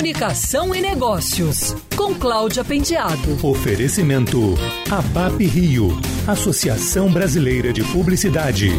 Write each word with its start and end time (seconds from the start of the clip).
Comunicação 0.00 0.74
e 0.74 0.80
Negócios, 0.80 1.74
com 1.94 2.14
Cláudia 2.14 2.64
Pendiado. 2.64 3.46
Oferecimento 3.46 4.54
ABAP 4.90 5.44
Rio, 5.44 5.90
Associação 6.26 7.12
Brasileira 7.12 7.70
de 7.70 7.84
Publicidade. 7.84 8.70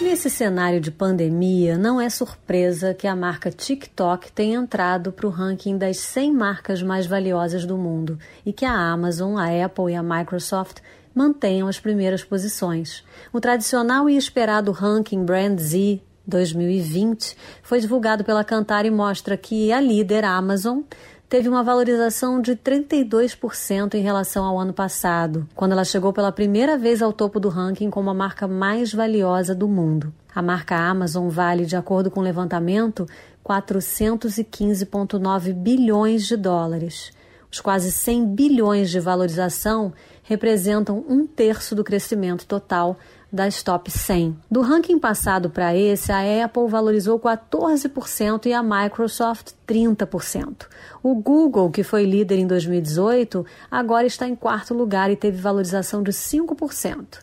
Nesse 0.00 0.30
cenário 0.30 0.80
de 0.80 0.90
pandemia, 0.90 1.76
não 1.76 2.00
é 2.00 2.08
surpresa 2.08 2.94
que 2.94 3.06
a 3.06 3.14
marca 3.14 3.50
TikTok 3.50 4.32
tenha 4.32 4.58
entrado 4.58 5.12
para 5.12 5.26
o 5.26 5.30
ranking 5.30 5.76
das 5.76 5.98
100 5.98 6.32
marcas 6.32 6.82
mais 6.82 7.06
valiosas 7.06 7.66
do 7.66 7.76
mundo 7.76 8.18
e 8.46 8.52
que 8.52 8.64
a 8.64 8.72
Amazon, 8.72 9.36
a 9.36 9.48
Apple 9.62 9.92
e 9.92 9.94
a 9.94 10.02
Microsoft 10.02 10.78
mantenham 11.14 11.68
as 11.68 11.78
primeiras 11.78 12.24
posições. 12.24 13.04
O 13.30 13.42
tradicional 13.42 14.08
e 14.08 14.16
esperado 14.16 14.72
ranking 14.72 15.22
Brand 15.22 15.58
Z 15.58 16.00
2020 16.26 17.36
foi 17.62 17.80
divulgado 17.80 18.24
pela 18.24 18.44
Cantar 18.44 18.86
e 18.86 18.90
mostra 18.90 19.36
que 19.36 19.72
a 19.72 19.80
líder 19.80 20.24
Amazon 20.24 20.80
teve 21.28 21.48
uma 21.48 21.62
valorização 21.62 22.40
de 22.40 22.54
32% 22.54 23.94
em 23.94 24.02
relação 24.02 24.44
ao 24.44 24.58
ano 24.58 24.72
passado, 24.72 25.48
quando 25.54 25.72
ela 25.72 25.84
chegou 25.84 26.12
pela 26.12 26.30
primeira 26.30 26.78
vez 26.78 27.02
ao 27.02 27.12
topo 27.12 27.40
do 27.40 27.48
ranking 27.48 27.90
como 27.90 28.10
a 28.10 28.14
marca 28.14 28.46
mais 28.46 28.92
valiosa 28.92 29.54
do 29.54 29.66
mundo. 29.66 30.12
A 30.34 30.42
marca 30.42 30.76
Amazon 30.76 31.28
vale, 31.28 31.66
de 31.66 31.76
acordo 31.76 32.10
com 32.10 32.20
o 32.20 32.22
levantamento, 32.22 33.06
415,9 33.44 35.52
bilhões 35.52 36.26
de 36.26 36.36
dólares. 36.36 37.12
Os 37.54 37.60
quase 37.60 37.92
100 37.92 38.34
bilhões 38.34 38.90
de 38.90 38.98
valorização 38.98 39.92
representam 40.24 41.04
um 41.08 41.24
terço 41.24 41.76
do 41.76 41.84
crescimento 41.84 42.44
total 42.46 42.98
das 43.32 43.62
top 43.62 43.92
100. 43.92 44.36
Do 44.50 44.60
ranking 44.60 44.98
passado 44.98 45.48
para 45.48 45.72
esse, 45.76 46.10
a 46.10 46.44
Apple 46.44 46.66
valorizou 46.66 47.16
14% 47.16 48.46
e 48.46 48.52
a 48.52 48.60
Microsoft 48.60 49.52
30%. 49.68 50.66
O 51.00 51.14
Google, 51.14 51.70
que 51.70 51.84
foi 51.84 52.04
líder 52.04 52.40
em 52.40 52.46
2018, 52.48 53.46
agora 53.70 54.04
está 54.04 54.26
em 54.26 54.34
quarto 54.34 54.74
lugar 54.74 55.08
e 55.12 55.14
teve 55.14 55.40
valorização 55.40 56.02
de 56.02 56.10
5%. 56.10 57.20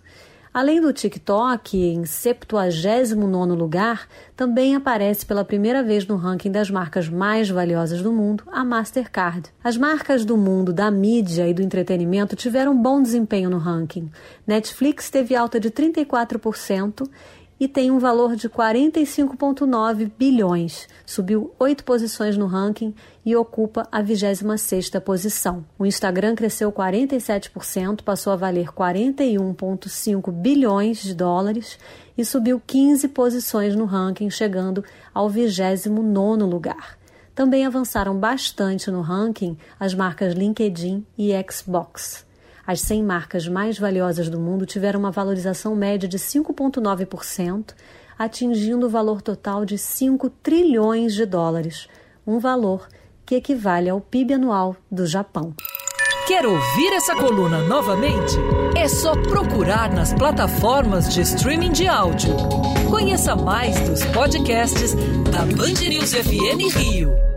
Além 0.54 0.82
do 0.82 0.92
TikTok, 0.92 1.78
em 1.78 2.02
79º 2.02 3.56
lugar, 3.56 4.06
também 4.36 4.76
aparece 4.76 5.26
pela 5.26 5.46
primeira 5.46 5.82
vez 5.82 6.06
no 6.06 6.18
ranking 6.18 6.52
das 6.52 6.70
marcas 6.70 7.08
mais 7.08 7.50
valiosas 7.50 8.02
do 8.02 8.12
mundo, 8.12 8.44
a 8.52 8.62
Mastercard. 8.66 9.50
As 9.64 9.78
marcas 9.78 10.26
do 10.26 10.36
mundo 10.36 10.74
da 10.74 10.92
mídia 10.92 11.48
e 11.48 11.54
do 11.54 11.62
entretenimento 11.62 12.36
tiveram 12.36 12.76
bom 12.76 13.02
desempenho 13.02 13.50
no 13.50 13.60
ranking. 13.60 14.12
Netflix 14.46 15.10
teve 15.10 15.34
alta 15.38 15.58
de 15.58 15.72
34% 15.72 17.08
e 17.62 17.68
tem 17.68 17.92
um 17.92 18.00
valor 18.00 18.36
de 18.36 18.50
45,9 18.50 20.12
bilhões. 20.18 20.88
Subiu 21.06 21.54
oito 21.60 21.84
posições 21.84 22.36
no 22.36 22.48
ranking 22.48 22.92
e 23.24 23.36
ocupa 23.36 23.88
a 23.92 24.02
26ª 24.02 25.00
posição. 25.00 25.64
O 25.78 25.86
Instagram 25.86 26.34
cresceu 26.34 26.72
47%, 26.72 28.02
passou 28.02 28.34
a 28.34 28.36
valer 28.36 28.70
41,5 28.70 30.32
bilhões 30.32 31.04
de 31.04 31.14
dólares 31.14 31.78
e 32.18 32.26
subiu 32.26 32.60
15 32.66 33.10
posições 33.10 33.76
no 33.76 33.86
ranking, 33.86 34.32
chegando 34.32 34.84
ao 35.14 35.30
29º 35.30 36.50
lugar. 36.50 36.98
Também 37.36 37.64
avançaram 37.64 38.18
bastante 38.18 38.90
no 38.90 39.02
ranking 39.02 39.56
as 39.80 39.94
marcas 39.94 40.34
LinkedIn 40.34 41.06
e 41.16 41.32
Xbox. 41.48 42.26
As 42.72 42.80
100 42.84 43.04
marcas 43.04 43.50
mais 43.50 43.78
valiosas 43.78 44.30
do 44.30 44.40
mundo 44.40 44.66
tiveram 44.66 44.98
uma 44.98 45.12
valorização 45.12 45.76
média 45.76 46.08
de 46.08 46.18
5,9%, 46.18 47.74
atingindo 48.18 48.86
o 48.86 48.90
valor 48.90 49.22
total 49.22 49.66
de 49.66 49.78
5 49.78 50.30
trilhões 50.42 51.14
de 51.14 51.26
dólares, 51.26 51.90
um 52.26 52.40
valor 52.40 52.88
que 53.26 53.36
equivale 53.36 53.90
ao 53.90 54.00
PIB 54.00 54.36
anual 54.36 54.78
do 54.90 55.06
Japão. 55.06 55.54
Quer 56.26 56.46
ouvir 56.46 56.94
essa 56.94 57.14
coluna 57.14 57.62
novamente? 57.66 58.38
É 58.78 58.88
só 58.88 59.22
procurar 59.22 59.94
nas 59.94 60.14
plataformas 60.14 61.14
de 61.14 61.20
streaming 61.20 61.74
de 61.74 61.90
áudio. 61.90 62.34
Conheça 62.90 63.36
mais 63.36 63.78
dos 63.82 64.06
podcasts 64.06 64.96
da 65.30 65.42
Band 65.58 65.90
News 65.90 66.14
FM 66.14 66.74
Rio. 66.74 67.31